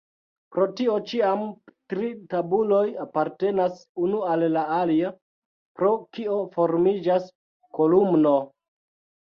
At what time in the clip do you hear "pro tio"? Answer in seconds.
0.53-0.93